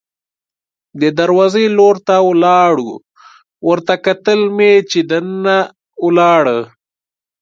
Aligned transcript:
د 1.01 1.03
دروازې 1.19 1.65
لور 1.77 1.95
ته 2.07 2.15
ولاړو، 2.29 2.91
ورته 3.69 3.93
کتل 4.05 4.39
مې 4.57 4.73
چې 4.89 4.99
دننه 5.11 5.57
ولاړه. 6.05 6.59